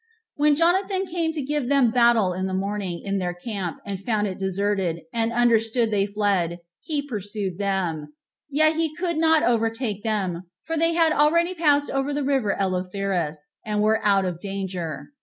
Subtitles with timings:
[0.33, 4.25] When Jonathan came to give them battle in the morning in their camp, and found
[4.25, 8.11] it deserted, and understood they were fled, he pursued them;
[8.49, 13.49] yet he could not overtake them, for they had already passed over the river Eleutherus,
[13.63, 15.11] and were out of danger.